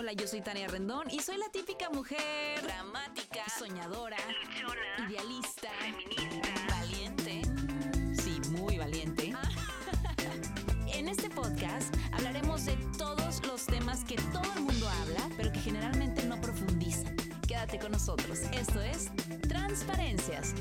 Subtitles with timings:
[0.00, 6.48] Hola, yo soy Tania Rendón y soy la típica mujer dramática, soñadora, luchona, idealista, feminista,
[6.70, 7.42] valiente.
[8.16, 9.34] Sí, muy valiente.
[10.94, 15.60] En este podcast hablaremos de todos los temas que todo el mundo habla, pero que
[15.60, 17.14] generalmente no profundizan.
[17.46, 18.38] Quédate con nosotros.
[18.54, 19.10] Esto es
[19.50, 20.54] Transparencias.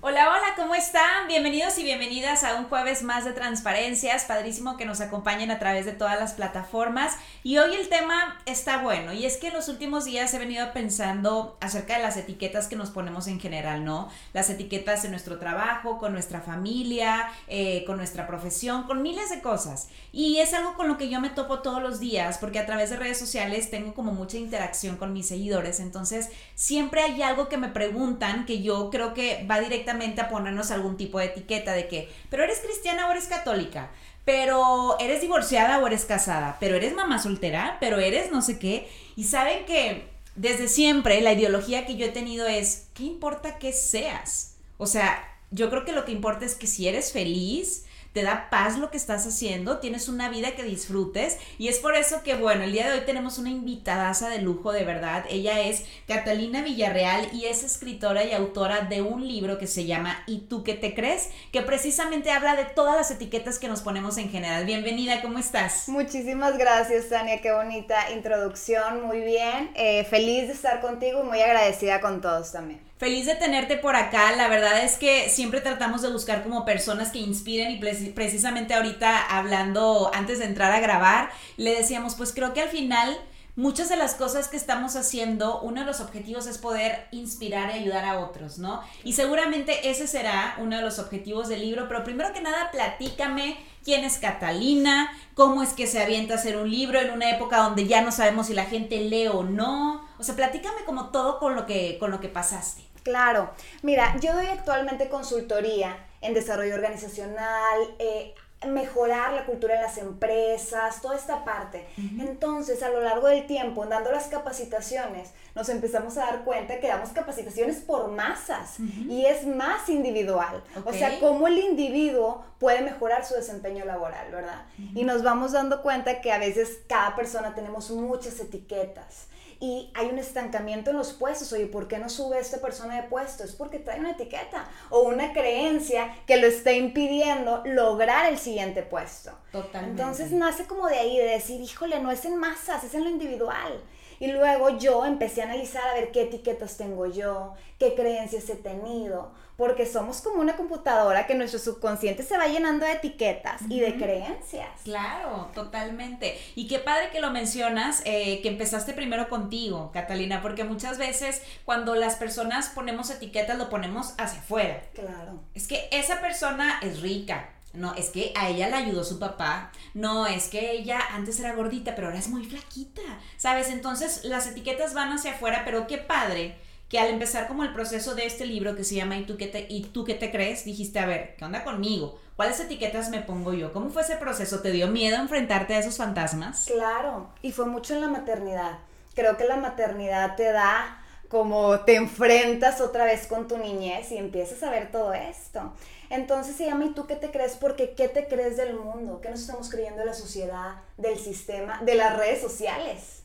[0.00, 1.26] Hola, hola, ¿cómo están?
[1.26, 4.24] Bienvenidos y bienvenidas a un jueves más de transparencias.
[4.26, 7.16] Padrísimo que nos acompañen a través de todas las plataformas.
[7.44, 9.12] Y hoy el tema está bueno.
[9.12, 12.76] Y es que en los últimos días he venido pensando acerca de las etiquetas que
[12.76, 14.10] nos ponemos en general, ¿no?
[14.32, 19.40] Las etiquetas en nuestro trabajo, con nuestra familia, eh, con nuestra profesión, con miles de
[19.40, 19.88] cosas.
[20.12, 22.90] Y es algo con lo que yo me topo todos los días, porque a través
[22.90, 25.80] de redes sociales tengo como mucha interacción con mis seguidores.
[25.80, 30.70] Entonces, siempre hay algo que me preguntan que yo creo que va directamente a ponernos
[30.70, 33.90] algún tipo de etiqueta de que, pero eres cristiana o eres católica,
[34.28, 38.86] pero eres divorciada o eres casada, pero eres mamá soltera, pero eres no sé qué.
[39.16, 43.72] Y saben que desde siempre la ideología que yo he tenido es, ¿qué importa que
[43.72, 44.56] seas?
[44.76, 48.48] O sea, yo creo que lo que importa es que si eres feliz, te da
[48.50, 52.34] paz lo que estás haciendo, tienes una vida que disfrutes y es por eso que
[52.34, 55.24] bueno, el día de hoy tenemos una invitadaza de lujo de verdad.
[55.28, 60.22] Ella es Catalina Villarreal y es escritora y autora de un libro que se llama
[60.26, 61.28] ¿Y tú qué te crees?
[61.52, 64.64] que precisamente habla de todas las etiquetas que nos ponemos en general.
[64.64, 65.88] Bienvenida, ¿cómo estás?
[65.88, 69.70] Muchísimas gracias, Tania, qué bonita introducción, muy bien.
[69.74, 72.87] Eh, feliz de estar contigo y muy agradecida con todos también.
[72.98, 74.32] Feliz de tenerte por acá.
[74.32, 79.36] La verdad es que siempre tratamos de buscar como personas que inspiren y precisamente ahorita
[79.36, 83.16] hablando antes de entrar a grabar, le decíamos, pues creo que al final
[83.54, 87.80] muchas de las cosas que estamos haciendo, uno de los objetivos es poder inspirar y
[87.80, 88.82] ayudar a otros, ¿no?
[89.04, 93.58] Y seguramente ese será uno de los objetivos del libro, pero primero que nada, platícame
[93.84, 97.58] quién es Catalina, cómo es que se avienta a hacer un libro en una época
[97.58, 100.06] donde ya no sabemos si la gente lee o no.
[100.18, 102.87] O sea, platícame como todo con lo que, con lo que pasaste.
[103.08, 103.48] Claro,
[103.80, 108.34] mira, yo doy actualmente consultoría en desarrollo organizacional, eh,
[108.66, 111.88] mejorar la cultura en las empresas, toda esta parte.
[111.96, 116.88] Entonces, a lo largo del tiempo, dando las capacitaciones, nos empezamos a dar cuenta que
[116.88, 118.76] damos capacitaciones por masas
[119.08, 120.62] y es más individual.
[120.84, 124.66] O sea, cómo el individuo puede mejorar su desempeño laboral, ¿verdad?
[124.94, 129.28] Y nos vamos dando cuenta que a veces cada persona tenemos muchas etiquetas
[129.60, 131.52] y hay un estancamiento en los puestos.
[131.52, 133.42] Oye, ¿por qué no sube esta persona de puesto?
[133.42, 138.82] Es porque trae una etiqueta o una creencia que lo está impidiendo lograr el siguiente
[138.82, 139.32] puesto.
[139.50, 140.00] Totalmente.
[140.00, 143.10] Entonces nace como de ahí, de decir, híjole, no es en masas, es en lo
[143.10, 143.82] individual.
[144.20, 148.56] Y luego yo empecé a analizar a ver qué etiquetas tengo yo, qué creencias he
[148.56, 153.80] tenido, porque somos como una computadora que nuestro subconsciente se va llenando de etiquetas y
[153.80, 154.68] de creencias.
[154.84, 156.38] Claro, totalmente.
[156.54, 161.42] Y qué padre que lo mencionas, eh, que empezaste primero contigo, Catalina, porque muchas veces
[161.64, 164.80] cuando las personas ponemos etiquetas lo ponemos hacia afuera.
[164.94, 165.40] Claro.
[165.54, 169.72] Es que esa persona es rica, no, es que a ella le ayudó su papá.
[169.92, 173.02] No, es que ella antes era gordita, pero ahora es muy flaquita.
[173.36, 173.70] ¿Sabes?
[173.70, 176.56] Entonces las etiquetas van hacia afuera, pero qué padre
[176.88, 179.46] que al empezar como el proceso de este libro que se llama ¿Y tú qué
[179.46, 180.64] te, y tú qué te crees?
[180.64, 182.18] Dijiste, a ver, ¿qué onda conmigo?
[182.36, 183.72] ¿Cuáles etiquetas me pongo yo?
[183.72, 184.60] ¿Cómo fue ese proceso?
[184.60, 186.64] ¿Te dio miedo enfrentarte a esos fantasmas?
[186.66, 188.78] Claro, y fue mucho en la maternidad.
[189.14, 194.16] Creo que la maternidad te da como te enfrentas otra vez con tu niñez y
[194.16, 195.74] empiezas a ver todo esto.
[196.10, 197.56] Entonces se llama ¿y tú qué te crees?
[197.56, 199.20] Porque ¿qué te crees del mundo?
[199.20, 203.17] ¿Qué nos estamos creyendo de la sociedad, del sistema, de las redes sociales?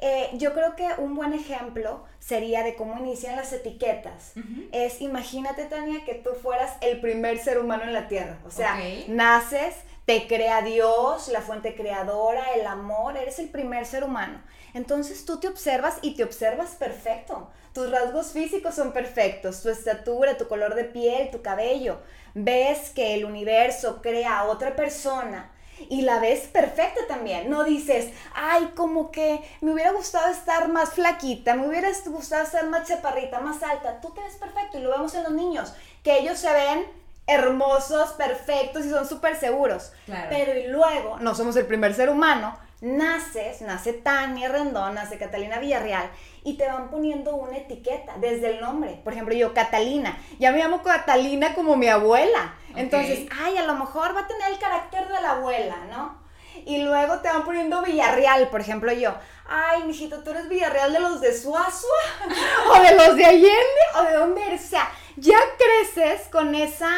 [0.00, 4.32] Eh, yo creo que un buen ejemplo sería de cómo inician las etiquetas.
[4.72, 8.38] Es, imagínate, Tania, que tú fueras el primer ser humano en la Tierra.
[8.44, 8.78] O sea,
[9.08, 14.42] naces, te crea Dios, la fuente creadora, el amor, eres el primer ser humano.
[14.74, 17.50] Entonces tú te observas y te observas perfecto.
[17.72, 22.00] Tus rasgos físicos son perfectos, tu estatura, tu color de piel, tu cabello.
[22.34, 25.50] Ves que el universo crea a otra persona
[25.88, 27.50] y la ves perfecta también.
[27.50, 32.66] No dices, ay, como que me hubiera gustado estar más flaquita, me hubiera gustado estar
[32.66, 34.00] más chaparrita, más alta.
[34.00, 36.84] Tú te ves perfecto y lo vemos en los niños, que ellos se ven
[37.26, 39.92] hermosos, perfectos y son súper seguros.
[40.28, 45.58] Pero y luego, no somos el primer ser humano, naces, nace Tania Rendón, nace Catalina
[45.58, 46.10] Villarreal
[46.44, 49.00] y te van poniendo una etiqueta desde el nombre.
[49.02, 52.54] Por ejemplo, yo, Catalina, ya me llamo Catalina como mi abuela.
[52.76, 56.22] Entonces, ay, a lo mejor va a tener el carácter de la abuela, ¿no?
[56.66, 59.14] Y luego te van poniendo Villarreal, por ejemplo, yo,
[59.48, 61.90] ay, mijito, tú eres Villarreal de los de Suazua,
[62.70, 64.64] o de los de Allende, o de dónde eres.
[64.64, 66.90] O sea, ya creces con esa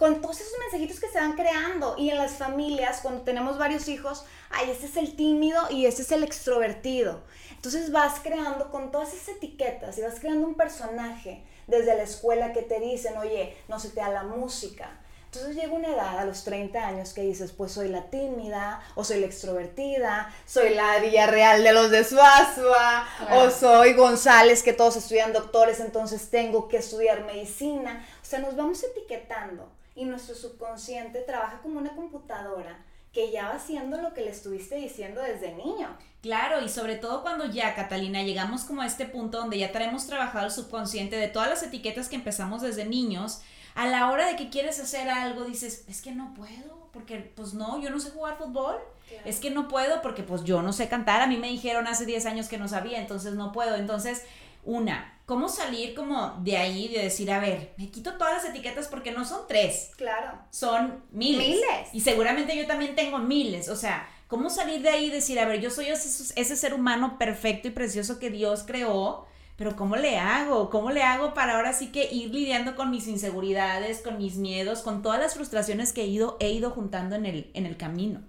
[0.00, 1.94] con todos esos mensajitos que se van creando.
[1.98, 6.00] Y en las familias, cuando tenemos varios hijos, ay, este es el tímido y este
[6.00, 7.20] es el extrovertido.
[7.50, 12.54] Entonces vas creando con todas esas etiquetas y vas creando un personaje desde la escuela
[12.54, 14.90] que te dicen, oye, no se te da la música.
[15.26, 19.04] Entonces llega una edad a los 30 años que dices, pues soy la tímida, o
[19.04, 24.96] soy la extrovertida, soy la Villarreal de los de Suazua, o soy González, que todos
[24.96, 28.02] estudian doctores, entonces tengo que estudiar medicina.
[28.22, 29.70] O sea, nos vamos etiquetando
[30.00, 32.82] y nuestro subconsciente trabaja como una computadora
[33.12, 35.96] que ya va haciendo lo que le estuviste diciendo desde niño.
[36.22, 40.06] Claro, y sobre todo cuando ya, Catalina, llegamos como a este punto donde ya tenemos
[40.06, 43.42] trabajado el subconsciente de todas las etiquetas que empezamos desde niños,
[43.74, 47.52] a la hora de que quieres hacer algo dices, es que no puedo, porque pues
[47.52, 48.76] no, yo no sé jugar fútbol,
[49.24, 52.06] es que no puedo porque pues yo no sé cantar, a mí me dijeron hace
[52.06, 54.24] 10 años que no sabía, entonces no puedo, entonces
[54.64, 58.88] una, ¿cómo salir como de ahí, de decir, a ver, me quito todas las etiquetas
[58.88, 59.90] porque no son tres?
[59.96, 60.38] Claro.
[60.50, 61.48] Son miles.
[61.48, 61.88] Miles.
[61.92, 63.68] Y seguramente yo también tengo miles.
[63.68, 66.74] O sea, ¿cómo salir de ahí y decir, a ver, yo soy ese, ese ser
[66.74, 69.26] humano perfecto y precioso que Dios creó?
[69.56, 70.70] Pero ¿cómo le hago?
[70.70, 74.80] ¿Cómo le hago para ahora sí que ir lidiando con mis inseguridades, con mis miedos,
[74.80, 78.22] con todas las frustraciones que he ido, he ido juntando en el, en el camino?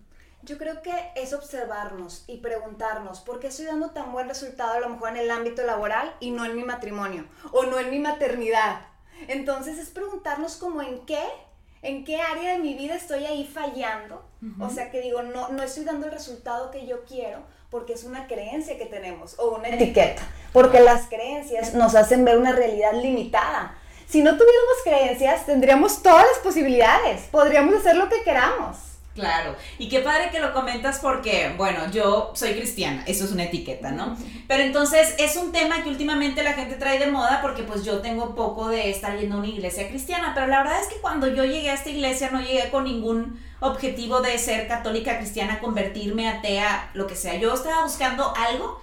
[0.51, 4.80] Yo creo que es observarnos y preguntarnos por qué estoy dando tan buen resultado a
[4.81, 8.00] lo mejor en el ámbito laboral y no en mi matrimonio o no en mi
[8.00, 8.81] maternidad.
[9.30, 11.24] Entonces es preguntarnos como en qué,
[11.81, 14.25] en qué área de mi vida estoy ahí fallando.
[14.59, 17.39] O sea que digo, no, no estoy dando el resultado que yo quiero
[17.69, 20.21] porque es una creencia que tenemos o una etiqueta.
[20.51, 23.77] Porque las creencias nos hacen ver una realidad limitada.
[24.06, 27.21] Si no tuviéramos creencias, tendríamos todas las posibilidades.
[27.31, 28.91] Podríamos hacer lo que queramos.
[29.13, 33.44] Claro, y qué padre que lo comentas porque, bueno, yo soy cristiana, eso es una
[33.44, 34.18] etiqueta, ¿no?
[34.48, 38.00] Pero entonces es un tema que últimamente la gente trae de moda porque pues yo
[38.00, 41.28] tengo poco de estar yendo a una iglesia cristiana, pero la verdad es que cuando
[41.28, 46.30] yo llegué a esta iglesia no llegué con ningún objetivo de ser católica cristiana, convertirme
[46.30, 47.36] atea, lo que sea.
[47.36, 48.81] Yo estaba buscando algo,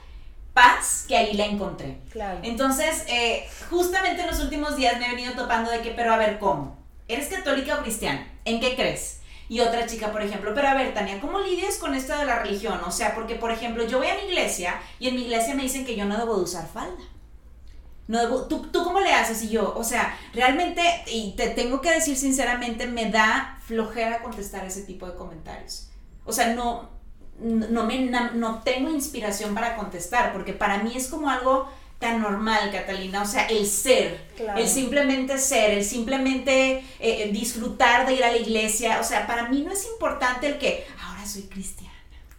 [0.52, 1.98] paz, que ahí la encontré.
[2.12, 2.40] Claro.
[2.42, 6.18] Entonces, eh, justamente en los últimos días me he venido topando de que, pero a
[6.18, 6.76] ver, ¿cómo?
[7.08, 8.30] ¿Eres católica o cristiana?
[8.44, 9.17] ¿En qué crees?
[9.48, 12.40] Y otra chica, por ejemplo, pero a ver, Tania, ¿cómo lidias con esto de la
[12.40, 12.78] religión?
[12.86, 15.62] O sea, porque, por ejemplo, yo voy a mi iglesia y en mi iglesia me
[15.62, 17.02] dicen que yo no debo de usar falda.
[18.08, 19.42] No debo, ¿tú, ¿Tú cómo le haces?
[19.42, 24.64] Y yo, o sea, realmente, y te tengo que decir sinceramente, me da flojera contestar
[24.66, 25.88] ese tipo de comentarios.
[26.24, 26.90] O sea, no,
[27.40, 32.70] no, me, no tengo inspiración para contestar, porque para mí es como algo tan normal,
[32.70, 33.22] Catalina.
[33.22, 34.20] O sea, el ser,
[34.56, 38.98] el simplemente ser, el simplemente eh, eh, disfrutar de ir a la iglesia.
[39.00, 41.94] O sea, para mí no es importante el que ahora soy cristiana.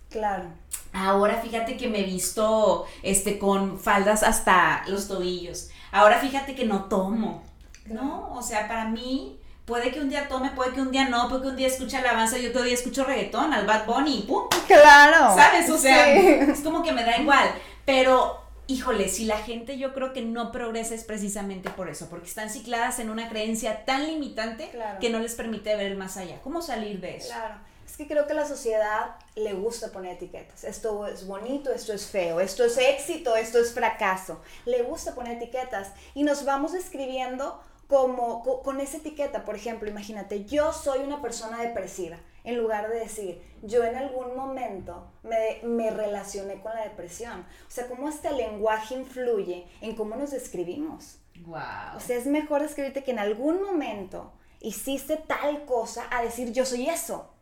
[0.09, 0.45] Claro.
[0.91, 5.69] Ahora fíjate que me he visto este, con faldas hasta los tobillos.
[5.91, 7.43] Ahora fíjate que no tomo.
[7.85, 8.33] ¿No?
[8.33, 11.41] O sea, para mí puede que un día tome, puede que un día no, puede
[11.43, 14.43] que un día escuche alabanza y otro día escucho reggaetón al Bad Bunny y ¡pum!
[14.67, 15.35] Claro.
[15.35, 15.69] ¿Sabes?
[15.69, 17.51] O sea, es como que me da igual.
[17.85, 22.27] Pero híjole, si la gente yo creo que no progresa es precisamente por eso, porque
[22.27, 24.71] están cicladas en una creencia tan limitante
[25.01, 26.39] que no les permite ver más allá.
[26.43, 27.29] ¿Cómo salir de eso?
[27.29, 27.55] Claro.
[27.85, 30.63] Es que creo que a la sociedad le gusta poner etiquetas.
[30.63, 34.39] Esto es bonito, esto es feo, esto es éxito, esto es fracaso.
[34.65, 39.43] Le gusta poner etiquetas y nos vamos describiendo como con esa etiqueta.
[39.45, 44.35] Por ejemplo, imagínate, yo soy una persona depresiva en lugar de decir, yo en algún
[44.35, 47.45] momento me, me, relacioné con la depresión.
[47.67, 51.19] O sea, cómo este lenguaje influye en cómo nos describimos.
[51.45, 51.97] Wow.
[51.97, 54.31] O sea, es mejor describirte que en algún momento
[54.61, 57.33] hiciste tal cosa a decir, yo soy eso.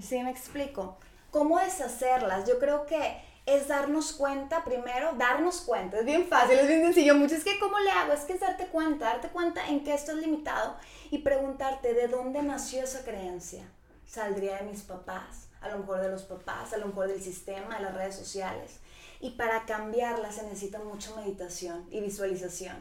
[0.00, 0.98] ¿Sí me explico?
[1.30, 2.46] ¿Cómo deshacerlas?
[2.46, 5.98] Yo creo que es darnos cuenta primero, darnos cuenta.
[5.98, 7.14] Es bien fácil, es bien sencillo.
[7.14, 8.12] Mucho es que, ¿cómo le hago?
[8.12, 10.76] Es que es darte cuenta, darte cuenta en qué estás limitado
[11.10, 13.64] y preguntarte de dónde nació esa creencia
[14.10, 17.76] saldría de mis papás, a lo mejor de los papás, a lo mejor del sistema,
[17.76, 18.80] de las redes sociales.
[19.20, 22.76] Y para cambiarla se necesita mucha meditación y visualización.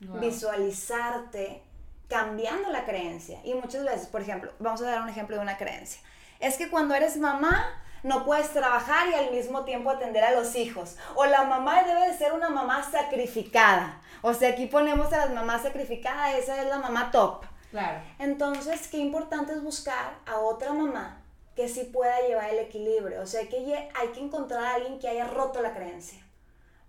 [0.00, 1.62] Visualizarte
[2.08, 3.38] cambiando la creencia.
[3.44, 6.00] Y muchas veces, por ejemplo, vamos a dar un ejemplo de una creencia.
[6.40, 7.64] Es que cuando eres mamá,
[8.02, 10.96] no puedes trabajar y al mismo tiempo atender a los hijos.
[11.14, 14.00] O la mamá debe de ser una mamá sacrificada.
[14.22, 17.44] O sea, aquí ponemos a las mamás sacrificadas, esa es la mamá top.
[17.72, 18.00] Claro.
[18.20, 21.22] Entonces, qué importante es buscar a otra mamá
[21.56, 23.20] que sí pueda llevar el equilibrio.
[23.22, 26.22] O sea, que hay que encontrar a alguien que haya roto la creencia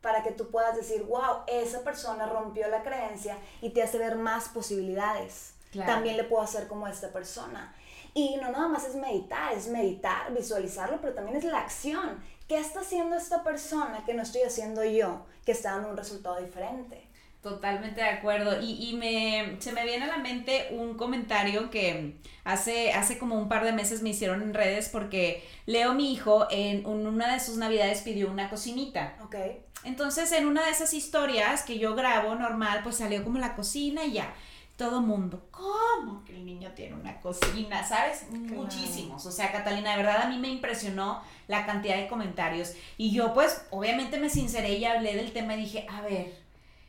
[0.01, 4.17] para que tú puedas decir, wow, esa persona rompió la creencia y te hace ver
[4.17, 5.53] más posibilidades.
[5.85, 7.73] También le puedo hacer como esta persona.
[8.13, 12.21] Y no nada más es meditar, es meditar, visualizarlo, pero también es la acción.
[12.47, 16.39] ¿Qué está haciendo esta persona que no estoy haciendo yo, que está dando un resultado
[16.39, 17.07] diferente?
[17.43, 18.61] Totalmente de acuerdo.
[18.61, 23.35] Y, y me, se me viene a la mente un comentario que hace, hace como
[23.37, 27.41] un par de meses me hicieron en redes porque Leo, mi hijo, en una de
[27.41, 29.17] sus navidades pidió una cocinita.
[29.21, 29.35] Ok.
[29.83, 34.05] Entonces, en una de esas historias que yo grabo normal, pues salió como la cocina
[34.05, 34.33] y ya.
[34.77, 37.85] Todo mundo, ¿cómo que el niño tiene una cocina?
[37.85, 38.25] ¿Sabes?
[38.31, 39.23] Muchísimos.
[39.25, 42.73] O sea, Catalina, de verdad a mí me impresionó la cantidad de comentarios.
[42.97, 46.42] Y yo, pues, obviamente me sinceré y hablé del tema y dije, a ver,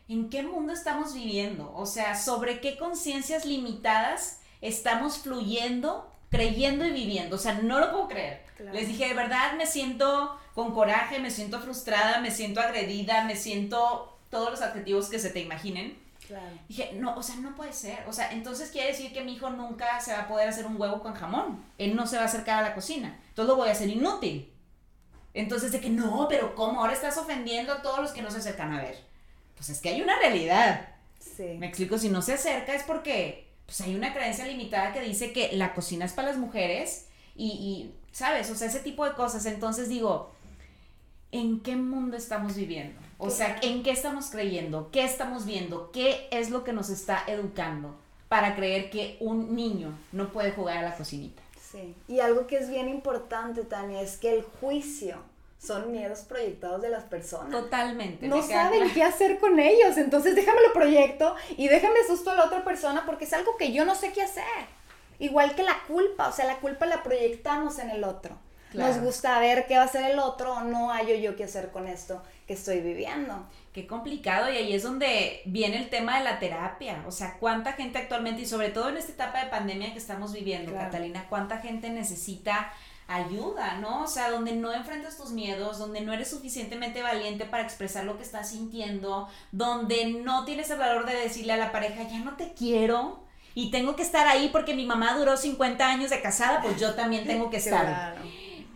[0.08, 1.72] ¿en qué mundo estamos viviendo?
[1.74, 7.36] O sea, ¿sobre qué conciencias limitadas estamos fluyendo, creyendo y viviendo?
[7.36, 8.44] O sea, no lo puedo creer.
[8.72, 13.36] Les dije, de verdad me siento con coraje, me siento frustrada, me siento agredida, me
[13.36, 15.98] siento todos los adjetivos que se te imaginen.
[16.26, 16.46] Claro.
[16.68, 18.04] Dije, no, o sea, no puede ser.
[18.08, 20.80] O sea, entonces quiere decir que mi hijo nunca se va a poder hacer un
[20.80, 21.62] huevo con jamón.
[21.76, 23.18] Él no se va a acercar a la cocina.
[23.28, 24.50] Entonces lo voy a hacer inútil.
[25.34, 26.80] Entonces de que no, pero ¿cómo?
[26.80, 29.13] Ahora estás ofendiendo a todos los que no se acercan a ver.
[29.56, 30.88] Pues es que hay una realidad.
[31.18, 31.56] Sí.
[31.58, 35.32] Me explico, si no se acerca es porque pues hay una creencia limitada que dice
[35.32, 38.50] que la cocina es para las mujeres y, y ¿sabes?
[38.50, 39.46] O sea, ese tipo de cosas.
[39.46, 40.30] Entonces digo,
[41.32, 43.00] ¿en qué mundo estamos viviendo?
[43.18, 44.90] O sea, ¿en qué estamos creyendo?
[44.90, 45.90] ¿Qué estamos viendo?
[45.92, 47.96] ¿Qué es lo que nos está educando
[48.28, 51.42] para creer que un niño no puede jugar a la cocinita?
[51.72, 51.94] Sí.
[52.06, 55.16] Y algo que es bien importante, Tania, es que el juicio
[55.64, 57.50] son miedos proyectados de las personas.
[57.50, 58.26] Totalmente.
[58.28, 58.94] No saben claro.
[58.94, 63.04] qué hacer con ellos, entonces déjame lo proyecto y déjame susto a la otra persona
[63.06, 64.44] porque es algo que yo no sé qué hacer.
[65.18, 68.36] Igual que la culpa, o sea, la culpa la proyectamos en el otro.
[68.72, 68.92] Claro.
[68.92, 71.86] Nos gusta ver qué va a hacer el otro, no hallo yo qué hacer con
[71.86, 73.46] esto que estoy viviendo.
[73.72, 77.04] Qué complicado y ahí es donde viene el tema de la terapia.
[77.06, 80.32] O sea, cuánta gente actualmente y sobre todo en esta etapa de pandemia que estamos
[80.32, 80.86] viviendo, Claro.
[80.86, 82.72] Catalina, cuánta gente necesita
[83.06, 84.02] ayuda, ¿no?
[84.02, 88.16] O sea, donde no enfrentas tus miedos, donde no eres suficientemente valiente para expresar lo
[88.16, 92.36] que estás sintiendo, donde no tienes el valor de decirle a la pareja, ya no
[92.36, 93.22] te quiero
[93.54, 96.94] y tengo que estar ahí porque mi mamá duró 50 años de casada, pues yo
[96.94, 97.84] también tengo que estar.
[97.84, 98.22] Claro.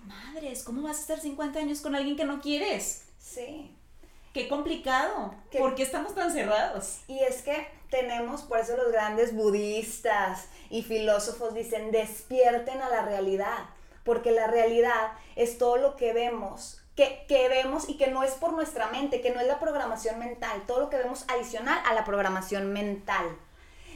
[0.05, 3.05] Madres, ¿cómo vas a estar 50 años con alguien que no quieres?
[3.19, 3.71] Sí.
[4.35, 5.35] Qué complicado.
[5.51, 6.99] Qué- ¿Por qué estamos tan cerrados?
[7.09, 13.03] Y es que tenemos, por eso los grandes budistas y filósofos dicen, despierten a la
[13.03, 13.65] realidad,
[14.09, 18.33] porque la realidad es todo lo que vemos, que, que vemos y que no es
[18.33, 21.93] por nuestra mente, que no es la programación mental, todo lo que vemos adicional a
[21.93, 23.27] la programación mental.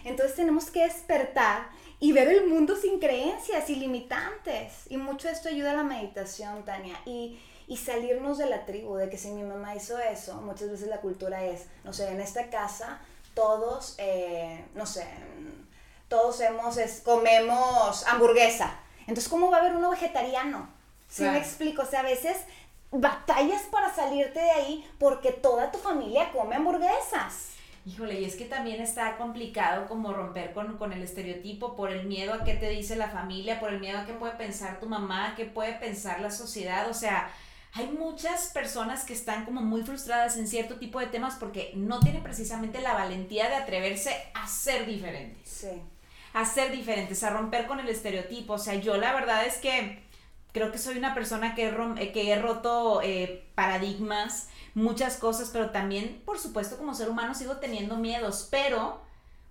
[0.04, 4.84] Entonces tenemos que despertar y ver el mundo sin creencias y limitantes.
[4.90, 7.00] Y mucho esto ayuda a la meditación, Tania.
[7.06, 10.88] Y, y salirnos de la tribu, de que si mi mamá hizo eso, muchas veces
[10.88, 13.00] la cultura es, no sé, en esta casa
[13.32, 15.06] todos, eh, no sé,
[16.08, 18.78] todos hemos, comemos hamburguesa.
[19.02, 20.68] Entonces, ¿cómo va a haber uno vegetariano?
[21.08, 21.32] ¿Sí Claro.
[21.32, 21.82] me explico?
[21.82, 22.36] O sea, a veces
[22.90, 27.50] batallas para salirte de ahí porque toda tu familia come hamburguesas.
[27.84, 32.06] Híjole, y es que también está complicado como romper con, con el estereotipo por el
[32.06, 34.86] miedo a qué te dice la familia, por el miedo a qué puede pensar tu
[34.86, 36.88] mamá, qué puede pensar la sociedad.
[36.88, 37.28] O sea,
[37.74, 41.98] hay muchas personas que están como muy frustradas en cierto tipo de temas porque no
[41.98, 45.48] tienen precisamente la valentía de atreverse a ser diferentes.
[45.48, 45.82] Sí.
[46.32, 48.54] A ser diferentes, a romper con el estereotipo.
[48.54, 50.02] O sea, yo la verdad es que
[50.52, 55.16] creo que soy una persona que he, rom- eh, que he roto eh, paradigmas, muchas
[55.16, 59.00] cosas, pero también, por supuesto, como ser humano sigo teniendo miedos, pero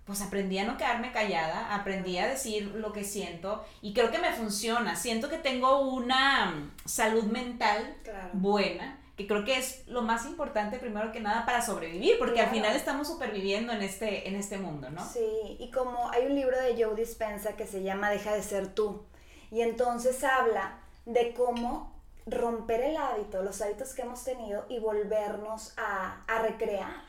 [0.04, 4.18] pues aprendí a no quedarme callada, aprendí a decir lo que siento y creo que
[4.18, 4.96] me funciona.
[4.96, 8.30] Siento que tengo una mm, salud mental Claro.
[8.32, 12.46] buena, que creo que es lo más importante primero que nada para sobrevivir, porque al
[12.46, 12.52] Claro.
[12.52, 15.04] final estamos superviviendo en este, en este mundo, ¿no?
[15.10, 18.74] Sí, y como hay un libro de Joe Dispenza que se llama Deja de ser
[18.74, 19.02] tú,
[19.50, 21.92] y entonces habla de cómo
[22.26, 27.02] romper el hábito, los hábitos que hemos tenido y volvernos a, a recrear.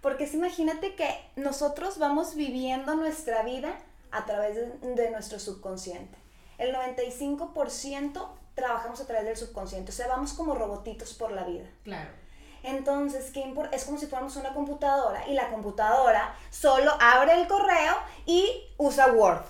[0.00, 3.76] Porque es, imagínate que nosotros vamos viviendo nuestra vida
[4.12, 6.16] a través de, de nuestro subconsciente.
[6.58, 11.66] El 95% trabajamos a través del subconsciente, o sea, vamos como robotitos por la vida.
[11.84, 12.10] Claro.
[12.64, 17.94] Entonces, ¿qué es como si fuéramos una computadora y la computadora solo abre el correo
[18.24, 19.42] y usa Word.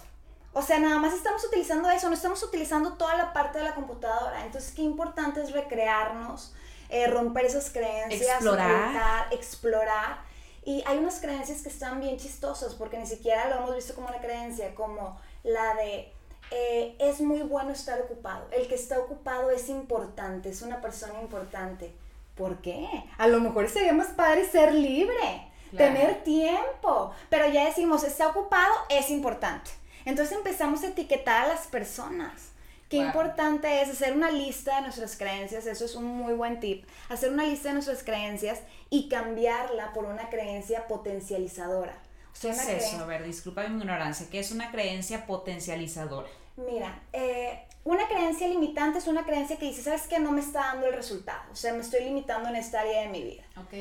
[0.53, 3.75] O sea, nada más estamos utilizando eso, no estamos utilizando toda la parte de la
[3.75, 4.45] computadora.
[4.45, 6.55] Entonces, qué importante es recrearnos,
[6.91, 9.33] eh, romper esas creencias, Explorar.
[9.33, 10.19] explorar.
[10.65, 14.09] Y hay unas creencias que están bien chistosas porque ni siquiera lo hemos visto como
[14.09, 16.13] una creencia, como la de
[16.51, 18.47] eh, es muy bueno estar ocupado.
[18.53, 21.93] El que está ocupado es importante, es una persona importante.
[22.37, 22.87] ¿Por qué?
[23.19, 25.95] A lo mejor sería más padre ser libre, Claro.
[25.95, 29.71] tener tiempo, pero ya decimos, está ocupado, es importante.
[30.05, 32.51] Entonces empezamos a etiquetar a las personas.
[32.89, 33.07] Qué Wow.
[33.07, 36.87] importante es hacer una lista de nuestras creencias, eso es un muy buen tip.
[37.09, 38.61] Hacer una lista de nuestras creencias
[38.91, 41.97] y cambiarla por una creencia potencializadora.
[42.41, 42.99] ¿Qué es eso?
[42.99, 44.27] A ver, disculpa mi ignorancia.
[44.31, 46.29] ¿Qué es una creencia potencializadora?
[46.57, 50.19] Mira, eh, una creencia limitante es una creencia que dice, ¿sabes qué?
[50.19, 51.43] No me está dando el resultado.
[51.53, 53.43] O sea, me estoy limitando en esta área de mi vida.
[53.59, 53.75] Ok.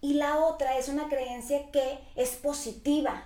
[0.00, 3.24] Y la otra es una creencia que es positiva.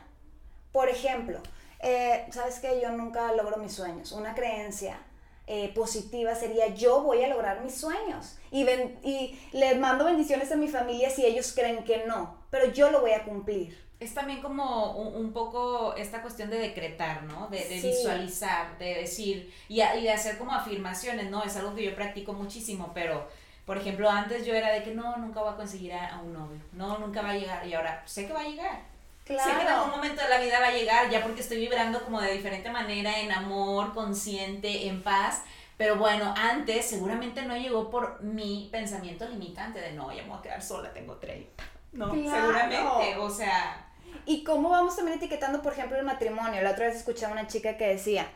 [0.72, 1.40] Por ejemplo,
[1.80, 2.80] eh, ¿sabes qué?
[2.82, 4.12] Yo nunca logro mis sueños.
[4.12, 4.98] Una creencia
[5.46, 8.38] eh, positiva sería yo voy a lograr mis sueños.
[8.50, 12.38] Y, ben- y les mando bendiciones a mi familia si ellos creen que no.
[12.50, 13.78] Pero yo lo voy a cumplir.
[14.02, 17.48] Es también como un, un poco esta cuestión de decretar, ¿no?
[17.48, 17.88] De, de Sí.
[17.88, 21.42] visualizar, de decir y, a- y de hacer como afirmaciones, ¿no?
[21.44, 23.28] Es algo que yo practico muchísimo, pero,
[23.64, 26.32] por ejemplo, antes yo era de que no, nunca voy a conseguir a, a un
[26.32, 28.80] novio, no, nunca va a llegar, y ahora sé que va a llegar.
[29.24, 32.02] Sé que en algún momento de la vida va a llegar, ya porque estoy vibrando
[32.04, 35.42] como de diferente manera, en amor, consciente, en paz.
[35.78, 40.38] Pero bueno, antes seguramente no llegó por mi pensamiento limitante de no, ya me voy
[40.38, 41.64] a quedar sola, tengo 30.
[41.92, 42.40] No, Claro.
[42.40, 43.86] seguramente, o sea,
[44.26, 46.62] Y cómo vamos también etiquetando, por ejemplo, el matrimonio.
[46.62, 48.26] La otra vez escuché a una chica que decía,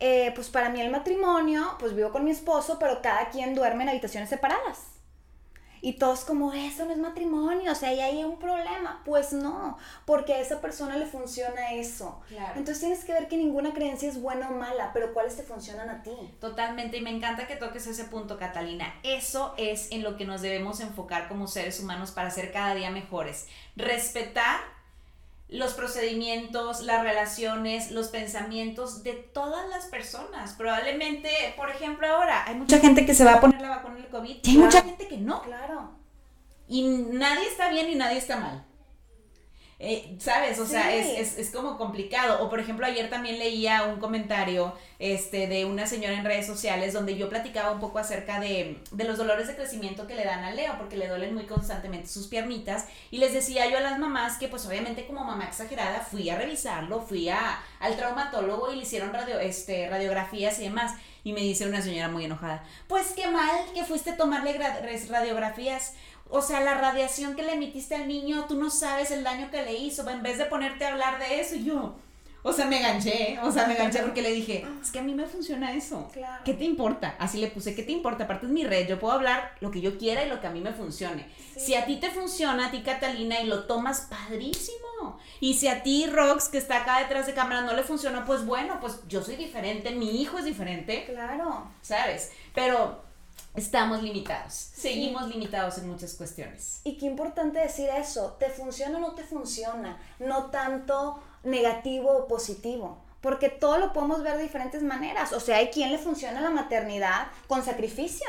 [0.00, 3.84] eh, pues para mí el matrimonio, pues vivo con mi esposo, pero cada quien duerme
[3.84, 4.92] en habitaciones separadas.
[5.84, 9.02] Y todos como, eso no es matrimonio, o sea, ahí hay un problema.
[9.04, 12.20] Pues no, porque a esa persona le funciona eso.
[12.28, 12.52] Claro.
[12.56, 15.90] Entonces tienes que ver que ninguna creencia es buena o mala, pero cuáles te funcionan
[15.90, 16.12] a ti.
[16.40, 18.94] Totalmente, y me encanta que toques ese punto, Catalina.
[19.02, 22.90] Eso es en lo que nos debemos enfocar como seres humanos para ser cada día
[22.90, 23.48] mejores.
[23.74, 24.60] Respetar
[25.52, 30.54] los procedimientos, las relaciones, los pensamientos de todas las personas.
[30.54, 34.08] Probablemente, por ejemplo, ahora hay mucha gente que se va a poner la vacuna del
[34.08, 35.42] COVID y hay mucha gente que no.
[35.42, 35.90] Claro.
[36.68, 38.64] Y nadie está bien y nadie está mal.
[39.84, 40.60] Eh, ¿Sabes?
[40.60, 42.44] O sea, es, es, es como complicado.
[42.44, 46.92] O por ejemplo, ayer también leía un comentario este, de una señora en redes sociales
[46.92, 50.44] donde yo platicaba un poco acerca de, de los dolores de crecimiento que le dan
[50.44, 52.86] a Leo, porque le duelen muy constantemente sus piernitas.
[53.10, 56.38] Y les decía yo a las mamás que pues obviamente como mamá exagerada fui a
[56.38, 60.92] revisarlo, fui a, al traumatólogo y le hicieron radio, este, radiografías y demás.
[61.24, 64.58] Y me dice una señora muy enojada, pues qué mal que fuiste a tomarle
[65.08, 65.94] radiografías.
[66.34, 69.62] O sea, la radiación que le emitiste al niño, tú no sabes el daño que
[69.62, 70.08] le hizo.
[70.08, 71.94] En vez de ponerte a hablar de eso, yo,
[72.42, 75.14] o sea, me ganché, o sea, me ganché porque le dije, es que a mí
[75.14, 76.08] me funciona eso.
[76.10, 76.42] Claro.
[76.42, 77.14] ¿Qué te importa?
[77.18, 78.24] Así le puse, ¿qué te importa?
[78.24, 80.50] Aparte es mi red, yo puedo hablar lo que yo quiera y lo que a
[80.50, 81.26] mí me funcione.
[81.54, 85.18] Si a ti te funciona, a ti Catalina, y lo tomas padrísimo.
[85.38, 88.46] Y si a ti Rox, que está acá detrás de cámara, no le funciona, pues
[88.46, 91.70] bueno, pues yo soy diferente, mi hijo es diferente, Claro.
[91.82, 92.32] ¿sabes?
[92.54, 93.02] Pero
[93.54, 96.80] estamos limitados, seguimos limitados en muchas cuestiones.
[96.84, 100.00] Y qué importante decir eso, ¿te funciona o no te funciona?
[100.18, 105.32] No tanto negativo o positivo, porque todo lo podemos ver de diferentes maneras.
[105.32, 108.26] O sea, hay quien le funciona la maternidad con sacrificio.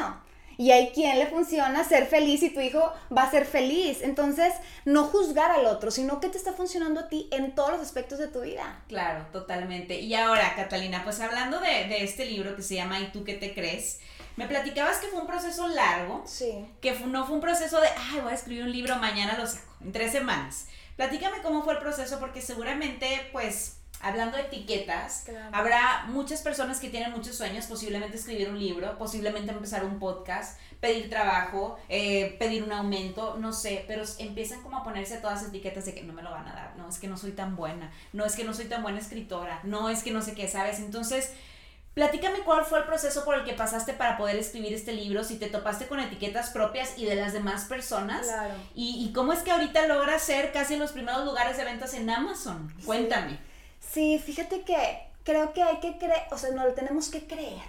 [0.56, 4.04] Y hay quien le funciona ser feliz y tu hijo va a ser feliz.
[4.04, 4.54] Entonces,
[4.86, 8.20] no juzgar al otro, sino que te está funcionando a ti en todos los aspectos
[8.20, 8.84] de tu vida.
[8.88, 10.00] Claro, totalmente.
[10.00, 13.34] Y ahora, Catalina, pues hablando de, de este libro que se llama ¿Y tú qué
[13.34, 14.00] te crees?
[14.36, 16.66] Me platicabas que fue un proceso largo, Sí.
[16.82, 19.72] que no fue un proceso de, ay, voy a escribir un libro, mañana lo saco,
[19.82, 20.68] en tres semanas.
[20.96, 25.50] Platícame cómo fue el proceso, porque seguramente, pues, hablando de etiquetas, Claro.
[25.56, 30.60] habrá muchas personas que tienen muchos sueños, posiblemente escribir un libro, posiblemente empezar un podcast,
[30.82, 35.86] pedir trabajo, eh, pedir un aumento, no sé, pero empiezan como a ponerse todas etiquetas
[35.86, 37.92] de que no me lo van a dar, no, es que no soy tan buena,
[38.12, 40.80] no es que no soy tan buena escritora, no es que no sé qué, ¿sabes?
[40.80, 41.32] Entonces,
[41.94, 45.38] Platícame cuál fue el proceso por el que pasaste para poder escribir este libro, si
[45.38, 48.26] te topaste con etiquetas propias y de las demás personas.
[48.26, 48.56] Claro.
[48.74, 51.94] Y, y cómo es que ahorita logras ser casi en los primeros lugares de ventas
[51.94, 52.74] en Amazon.
[52.86, 53.40] Cuéntame.
[53.80, 57.62] Sí, fíjate que creo que hay que creer, o sea, no lo tenemos que creer,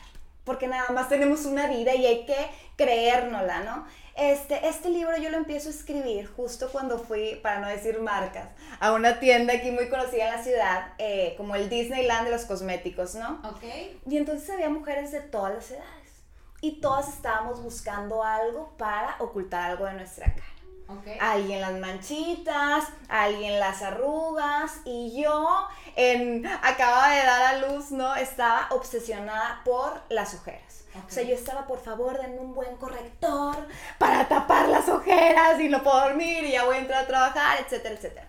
[0.45, 2.37] porque nada más tenemos una vida y hay que
[2.77, 3.87] creérnosla, ¿no?
[4.17, 8.49] Este, este libro yo lo empiezo a escribir justo cuando fui, para no decir marcas,
[8.79, 12.45] a una tienda aquí muy conocida en la ciudad, eh, como el Disneyland de los
[12.45, 13.41] cosméticos, ¿no?
[13.45, 13.65] Ok.
[14.09, 16.23] Y entonces había mujeres de todas las edades
[16.61, 20.54] y todas estábamos buscando algo para ocultar algo de nuestra cara
[20.89, 21.07] Ok.
[21.21, 25.67] alguien las manchitas, alguien las arrugas y yo
[25.97, 28.15] en, acaba de dar a luz, ¿no?
[28.17, 30.85] Estaba obsesionada por las ojeras.
[30.97, 31.05] Ok.
[31.09, 33.57] O sea, yo estaba, por favor, denme un buen corrector
[33.99, 37.59] para tapar las ojeras y no puedo dormir y ya voy a entrar a trabajar,
[37.61, 38.29] etcétera, etcétera.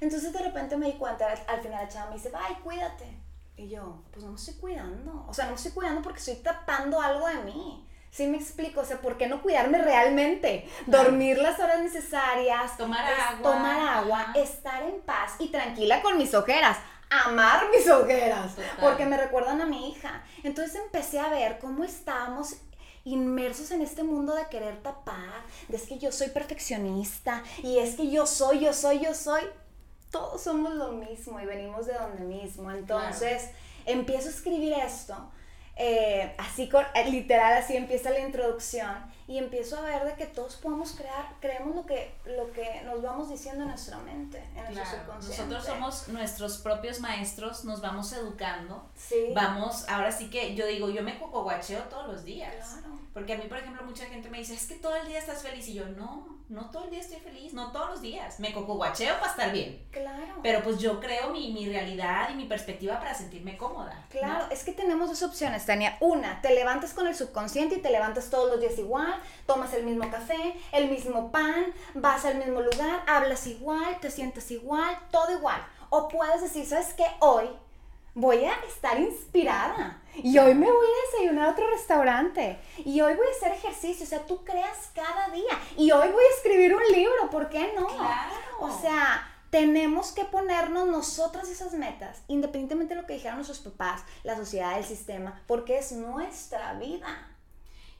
[0.00, 3.20] Entonces de repente me di cuenta, al- al final la chava me dice, ay, cuídate.
[3.56, 5.26] Y yo, pues no me estoy cuidando.
[5.28, 7.86] O sea, no me estoy cuidando porque estoy tapando algo de mí.
[8.10, 8.80] ¿Sí me explico?
[8.80, 10.68] O sea, ¿por qué no cuidarme realmente?
[10.86, 12.76] Dormir las horas necesarias.
[12.76, 13.52] Tomar agua.
[13.52, 16.76] Tomar agua, estar en paz y tranquila con mis ojeras.
[17.08, 20.22] amar mis ojeras, porque me recuerdan a mi hija.
[20.44, 22.56] Entonces empecé a ver cómo estábamos
[23.04, 27.96] inmersos en este mundo de querer tapar, de es que yo soy perfeccionista y es
[27.96, 29.42] que yo soy, yo soy, yo soy.
[30.10, 32.70] Todos somos lo mismo y venimos de donde mismo.
[32.70, 33.50] Entonces
[33.86, 35.30] empiezo a escribir esto
[35.76, 38.90] eh, así con, eh, literal así empieza la introducción
[39.30, 43.00] y empiezo a ver de que todos podemos crear, creemos lo que, lo que nos
[43.00, 45.44] vamos diciendo en nuestra mente, en nuestro subconsciente.
[45.44, 49.28] Nosotros somos nuestros propios maestros, nos vamos educando, sí.
[49.32, 52.80] vamos, ahora sí que yo digo, yo me cocoguacheo todos los días.
[53.12, 55.42] Porque a mí, por ejemplo, mucha gente me dice, es que todo el día estás
[55.42, 55.66] feliz.
[55.66, 58.38] Y yo, no, no todo el día estoy feliz, no todos los días.
[58.38, 59.84] Me cocoguacheo para estar bien.
[59.90, 60.40] Claro.
[60.44, 64.06] Pero pues yo creo mi, mi realidad y mi perspectiva para sentirme cómoda.
[64.10, 65.96] Claro, es que tenemos dos opciones, Tania.
[66.00, 69.84] Una, te levantas con el subconsciente y te levantas todos los días igual, tomas el
[69.84, 75.32] mismo café, el mismo pan, vas al mismo lugar, hablas igual, te sientes igual, todo
[75.32, 75.60] igual.
[75.90, 77.06] O puedes decir, ¿sabes qué?
[77.20, 77.48] Hoy
[78.14, 83.14] voy a estar inspirada y hoy me voy a desayunar a otro restaurante y hoy
[83.14, 86.74] voy a hacer ejercicio, o sea, tú creas cada día y hoy voy a escribir
[86.74, 87.86] un libro, ¿por qué no?
[87.86, 88.34] Claro.
[88.58, 94.02] O sea, tenemos que ponernos nosotras esas metas, independientemente de lo que dijeran nuestros papás,
[94.22, 97.06] la sociedad, el sistema, porque es nuestra vida.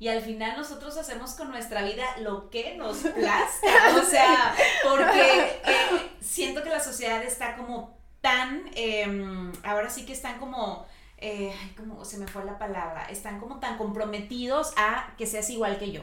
[0.00, 3.96] Y al final nosotros hacemos con nuestra vida lo que nos plazca.
[3.96, 10.14] O sea, porque eh, siento que la sociedad está como tan, em, ahora sí que
[10.14, 10.86] están como,
[11.18, 15.78] eh, como se me fue la palabra, están como tan comprometidos a que seas igual
[15.78, 16.02] que yo.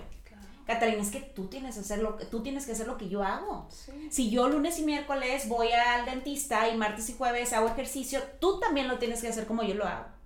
[0.68, 3.24] Catalina, es que tú tienes, que hacer lo, tú tienes que hacer lo que yo
[3.24, 3.68] hago.
[4.12, 8.60] Si yo lunes y miércoles voy al dentista y martes y jueves hago ejercicio, tú
[8.60, 10.17] también lo tienes que hacer como yo lo hago.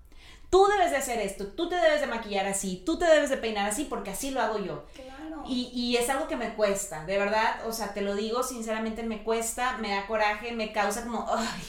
[0.51, 3.37] Tú debes de hacer esto, tú te debes de maquillar así, tú te debes de
[3.37, 4.83] peinar así porque así lo hago yo.
[4.93, 5.43] Claro.
[5.47, 9.01] Y, y, es algo que me cuesta, de verdad, o sea, te lo digo, sinceramente
[9.01, 11.61] me cuesta, me da coraje, me causa como, ay,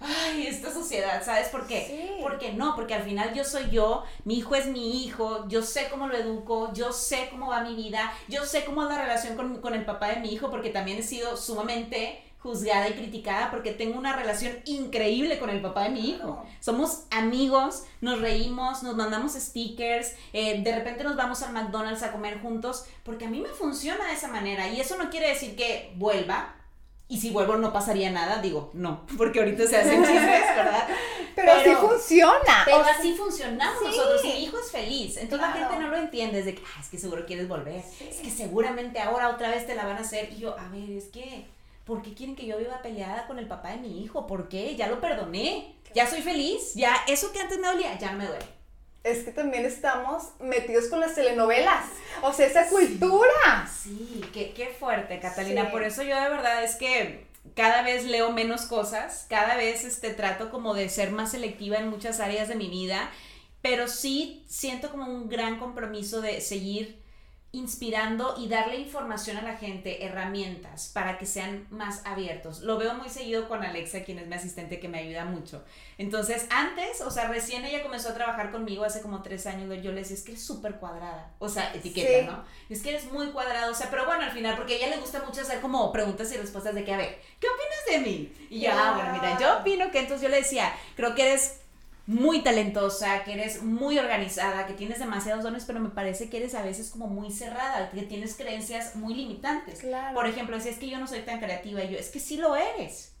[0.00, 1.86] ay, esta sociedad, ¿sabes por qué?
[1.86, 2.22] Sí.
[2.22, 5.88] Porque no, porque al final yo soy yo, mi hijo es mi hijo, yo sé
[5.90, 9.34] cómo lo educo, yo sé cómo va mi vida, yo sé cómo es la relación
[9.34, 13.50] con, con el papá de mi hijo, porque también he sido sumamente juzgada y criticada
[13.50, 16.44] porque tengo una relación increíble con el papá de mi hijo.
[16.60, 22.12] Somos amigos, nos reímos, nos mandamos stickers, eh, de repente nos vamos al McDonald's a
[22.12, 25.56] comer juntos, porque a mí me funciona de esa manera y eso no quiere decir
[25.56, 26.54] que vuelva,
[27.08, 30.88] y si vuelvo no pasaría nada, digo, no, porque ahorita se hacen chismes, ¿verdad?
[31.36, 32.62] Pero, así funciona.
[32.64, 33.84] Pero o sea, así funcionamos sí.
[33.88, 34.24] nosotros.
[34.24, 35.16] Mi hijo es feliz.
[35.18, 35.68] Entonces la Claro.
[35.70, 36.38] gente no lo entiende.
[36.38, 37.84] Es de que, "Ah, es que seguro quieres volver.
[38.00, 40.32] Es que seguramente ahora otra vez te la van a hacer.
[40.32, 41.44] Y yo, a ver, es que,
[41.86, 44.26] ¿por qué quieren que yo viva peleada con el papá de mi hijo?
[44.26, 44.76] ¿Por qué?
[44.76, 45.76] Ya lo perdoné.
[45.94, 46.74] Ya soy feliz.
[46.74, 48.44] Ya, eso que antes me dolía, ya no me duele.
[49.04, 51.86] Es que también estamos metidos con las telenovelas.
[52.22, 53.70] O sea, esa cultura.
[53.72, 55.66] Sí, qué, qué fuerte, Catalina.
[55.66, 55.68] Sí.
[55.70, 60.10] Por eso yo de verdad es que cada vez leo menos cosas, cada vez este,
[60.12, 63.10] trato como de ser más selectiva en muchas áreas de mi vida,
[63.62, 67.00] pero sí siento como un gran compromiso de seguir
[67.56, 72.60] inspirando y darle información a la gente, herramientas para que sean más abiertos.
[72.60, 75.64] Lo veo muy seguido con Alexa, quien es mi asistente que me ayuda mucho.
[75.96, 79.92] Entonces, antes, o sea, recién ella comenzó a trabajar conmigo hace como tres años, yo
[79.92, 82.26] le decía, es que eres súper cuadrada, o sea, etiqueta, Sí.
[82.26, 82.44] ¿no?
[82.68, 84.98] Es que eres muy cuadrada, o sea, pero bueno, al final, porque a ella le
[84.98, 88.32] gusta mucho hacer como preguntas y respuestas de que, a ver, ¿qué opinas de mí?
[88.50, 91.60] Y yo, ah, bueno, mira, yo opino que entonces yo le decía, creo que eres
[92.06, 96.54] muy talentosa, que eres muy organizada, que tienes demasiados dones, pero me parece que eres
[96.54, 99.80] a veces como muy cerrada, que tienes creencias muy limitantes.
[99.80, 100.14] Claro.
[100.14, 102.36] Por ejemplo, decía, es que yo no soy tan creativa, y yo, es que sí
[102.36, 103.16] lo eres.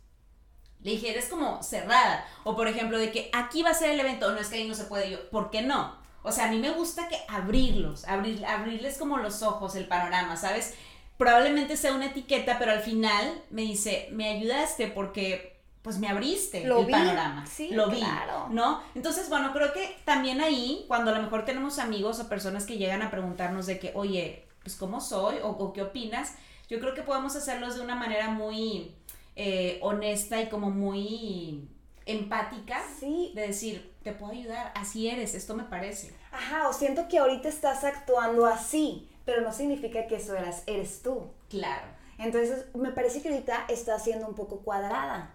[0.82, 2.24] Le dije, eres como cerrada.
[2.44, 4.68] O por ejemplo, de que aquí va a ser el evento, no es que ahí
[4.68, 5.96] no se puede, yo, ¿por qué no?
[6.22, 10.36] O sea, a mí me gusta que abrirlos, abrir, abrirles como los ojos, el panorama,
[10.36, 10.74] ¿sabes?
[11.18, 15.55] Probablemente sea una etiqueta, pero al final me dice, me ayudaste porque
[15.86, 17.46] pues me abriste Lo el vi, panorama.
[17.46, 18.48] sí, lo vi, claro.
[18.50, 18.82] ¿no?
[18.96, 22.76] Entonces, bueno, creo que también ahí, cuando a lo mejor tenemos amigos o personas que
[22.76, 26.32] llegan a preguntarnos de que, oye, pues cómo soy o, o qué opinas,
[26.68, 28.96] yo creo que podemos hacerlos de una manera muy
[29.36, 31.68] eh, honesta y como muy
[32.04, 33.30] empática Sí.
[33.36, 36.12] de decir, te puedo ayudar, así eres, esto me parece.
[36.32, 41.00] Ajá, o siento que ahorita estás actuando así, pero no significa que eso eras, eres
[41.02, 41.28] tú.
[41.48, 41.86] Claro.
[42.18, 45.34] Entonces, me parece que ahorita estás siendo un poco cuadrada,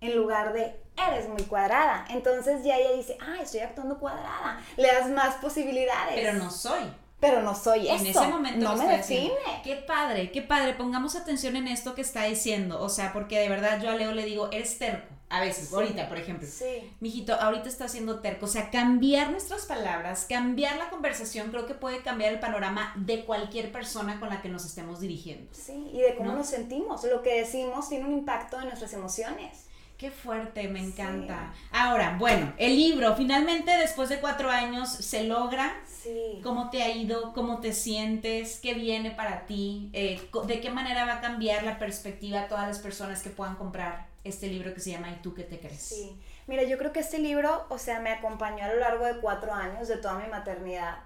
[0.00, 2.04] en lugar de eres muy cuadrada.
[2.10, 4.60] Entonces ya ella dice, ah, estoy actuando cuadrada.
[4.76, 6.14] Le das más posibilidades.
[6.14, 6.92] Pero no soy.
[7.20, 7.96] Pero no soy eso.
[7.96, 9.32] En ese momento no me define.
[9.62, 10.72] Qué padre, qué padre.
[10.74, 12.80] Pongamos atención en esto que está diciendo.
[12.80, 15.06] O sea, porque de verdad yo a Leo le digo, eres terco.
[15.32, 15.74] A veces, Sí.
[15.76, 16.48] ahorita, por ejemplo.
[16.50, 16.92] Sí.
[16.98, 18.46] Mijito, ahorita está siendo terco.
[18.46, 23.24] O sea, cambiar nuestras palabras, cambiar la conversación, creo que puede cambiar el panorama de
[23.24, 25.48] cualquier persona con la que nos estemos dirigiendo.
[25.54, 26.38] Sí, y de cómo ¿No?
[26.38, 27.04] nos sentimos.
[27.04, 29.66] Lo que decimos tiene un impacto en nuestras emociones.
[30.00, 31.52] Qué fuerte, me encanta.
[31.70, 35.76] Ahora, bueno, el libro, finalmente después de cuatro años se logra.
[35.86, 36.40] Sí.
[36.42, 37.34] ¿Cómo te ha ido?
[37.34, 38.60] ¿Cómo te sientes?
[38.62, 39.90] ¿Qué viene para ti?
[39.92, 43.56] Eh, ¿De qué manera va a cambiar la perspectiva a todas las personas que puedan
[43.56, 45.82] comprar este libro que se llama ¿Y tú qué te crees?
[45.82, 49.20] Sí, mira, yo creo que este libro, o sea, me acompañó a lo largo de
[49.20, 51.00] cuatro años de toda mi maternidad.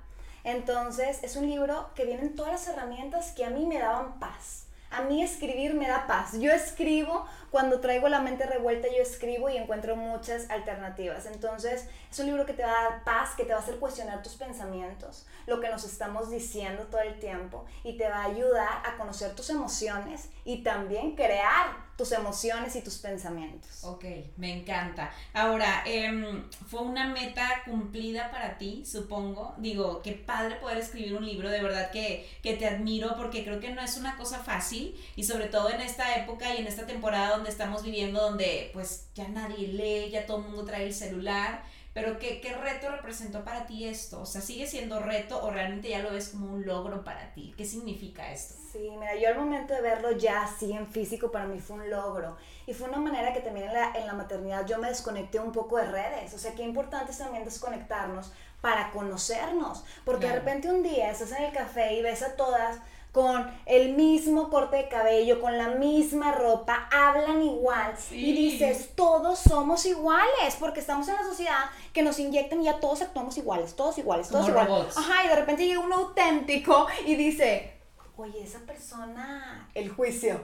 [0.45, 4.69] Entonces, es un libro que vienen todas las herramientas que a mí me daban paz.
[4.97, 6.35] A mí escribir me da paz.
[6.39, 11.27] Yo escribo, cuando traigo la mente revuelta, yo escribo y encuentro muchas alternativas.
[11.27, 13.81] Entonces, es un libro que te va a dar paz, que te va a hacer
[13.81, 18.27] cuestionar tus pensamientos, lo que nos estamos diciendo todo el tiempo, y te va a
[18.27, 23.85] ayudar a conocer tus emociones y también crear tus emociones y tus pensamientos.
[23.85, 24.05] Ok,
[24.37, 25.13] me encanta.
[25.33, 29.55] Ahora, em, ¿fue una meta cumplida para ti, supongo?
[29.59, 33.61] Digo, qué padre poder escribir un libro, de verdad que, que te admiro porque creo
[33.61, 36.87] que no es una cosa fácil y sobre todo en esta época y en esta
[36.87, 40.95] temporada donde estamos viviendo, donde pues ya nadie lee, ya todo el mundo trae el
[40.95, 41.63] celular.
[41.95, 44.21] Pero ¿qué, ¿qué reto representó para ti esto?
[44.21, 47.55] O sea, ¿sigue siendo reto o realmente ya lo ves como un logro para ti?
[47.57, 48.55] ¿Qué significa esto?
[48.73, 51.89] Sí, mira, yo al momento de verlo ya así en físico para mí fue un
[51.89, 55.39] logro y fue una manera que también en la, en la maternidad yo me desconecté
[55.39, 60.35] un poco de redes, o sea, qué importante es también desconectarnos para conocernos, porque Claro.
[60.35, 62.79] de repente un día estás en el café y ves a todas
[63.15, 68.17] con el mismo corte de cabello, con la misma ropa, hablan igual Sí.
[68.17, 72.81] y dices, todos somos iguales, porque estamos en la sociedad que nos inyectan y ya
[72.81, 74.69] todos actuamos iguales, todos iguales, todos Como iguales.
[74.95, 74.99] robots.
[74.99, 77.79] Ajá, y de repente llega uno auténtico y dice,
[78.17, 80.41] oye, esa persona, el juicio,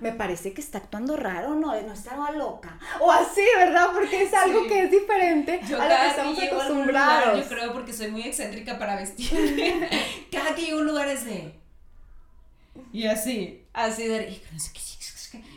[0.00, 2.78] me parece que está actuando raro, no, no está loca.
[3.00, 3.88] O así, ¿verdad?
[3.92, 4.68] Porque es algo Sí.
[4.68, 7.40] que es diferente Yo a lo que estamos que lugar, acostumbrados.
[7.40, 9.28] yo creo porque soy muy excéntrica para vestir.
[10.30, 11.60] cada que llego a un lugar es de.
[12.92, 14.28] Y así, así de.
[14.30, 14.80] Y no sé qué,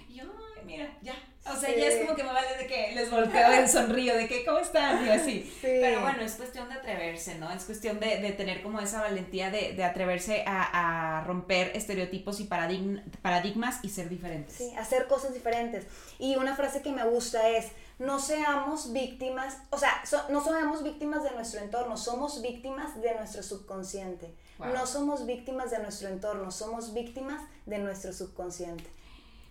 [0.10, 0.24] y yo,
[0.58, 1.14] ay, mira, ya.
[1.48, 1.76] O sea, Sí.
[1.80, 4.58] ya es como que me vale de que les volteo el sonrío, de que, ¿cómo
[4.58, 5.06] están?
[5.06, 5.54] Y así.
[5.62, 7.52] Pero bueno, es cuestión de atreverse, ¿no?
[7.52, 12.40] Es cuestión de, de tener como esa valentía de, de atreverse a, a romper estereotipos
[12.40, 14.56] y paradigm- paradigmas y ser diferentes.
[14.56, 15.86] Sí, hacer cosas diferentes.
[16.18, 17.68] Y una frase que me gusta es,
[18.00, 23.14] no seamos víctimas, o sea, so- no seamos víctimas de nuestro entorno, somos víctimas de
[23.14, 24.34] nuestro subconsciente.
[24.58, 24.74] Wow.
[24.74, 28.90] No somos víctimas de nuestro entorno, somos víctimas de nuestro subconsciente.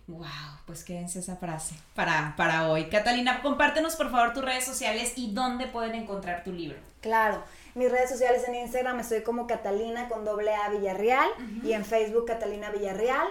[0.07, 0.27] Wow,
[0.67, 2.89] pues quédense esa frase para, para hoy.
[2.89, 6.77] Catalina, compártenos por favor tus redes sociales y dónde pueden encontrar tu libro.
[7.01, 11.27] Claro, mis redes sociales en Instagram estoy como Catalina con doble A Villarreal
[11.63, 13.27] y en Facebook Catalina Villarreal.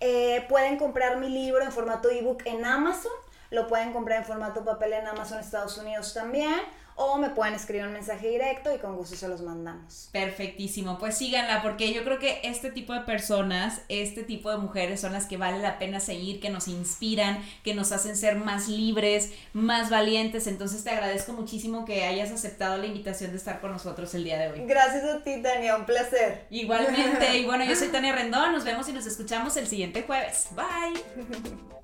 [0.00, 3.12] Eh, pueden comprar mi libro en formato ebook en Amazon,
[3.50, 6.60] lo pueden comprar en formato papel en Amazon Estados Unidos también,
[6.96, 10.08] o me pueden escribir un mensaje directo y con gusto se los mandamos.
[10.12, 15.00] Perfectísimo, pues síganla porque yo creo que este tipo de personas, este tipo de mujeres
[15.00, 18.68] son las que vale la pena seguir, que nos inspiran, que nos hacen ser más
[18.68, 20.46] libres, más valientes.
[20.46, 24.38] Entonces te agradezco muchísimo que hayas aceptado la invitación de estar con nosotros el día
[24.38, 24.66] de hoy.
[24.66, 26.46] Gracias a ti, Tania, un placer.
[26.50, 30.48] Igualmente, y bueno, yo soy Tania Rendón, nos vemos y nos escuchamos el siguiente jueves.
[30.54, 31.74] Bye.